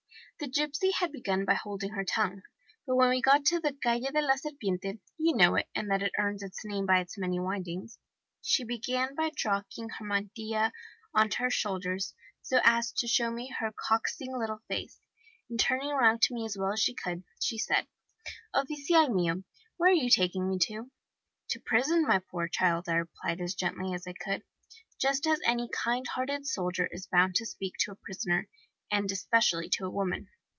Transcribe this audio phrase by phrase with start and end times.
[0.39, 2.41] The gipsy had begun by holding her tongue.
[2.87, 6.01] But when we got to the Calle de la Serpiente you know it, and that
[6.01, 7.99] it earns its name by its many windings
[8.41, 10.71] she began by dropping her mantilla
[11.13, 14.99] on to her shoulders, so as to show me her coaxing little face,
[15.47, 17.85] and turning round to me as well as she could, she said:
[18.55, 19.43] "'Oficial mio,
[19.77, 20.89] where are you taking me to?'
[21.49, 24.41] "'To prison, my poor child,' I replied, as gently as I could,
[24.99, 28.49] just as any kind hearted soldier is bound to speak to a prisoner,
[28.93, 30.27] and especially to a woman.